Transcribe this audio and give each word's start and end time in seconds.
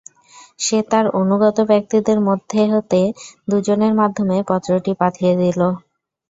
সে 0.59 0.77
তার 0.91 1.05
অনুগত 1.19 1.57
ব্যক্তিদের 1.71 2.17
মধ্য 2.27 2.51
হতে 2.73 3.01
দুজনের 3.47 3.93
মাধ্যমে 3.99 4.37
পত্রটি 4.49 4.91
পাঠিয়ে 5.01 5.33
দিল। 5.41 5.59